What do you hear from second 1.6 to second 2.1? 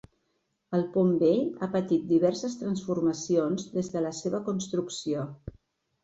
patit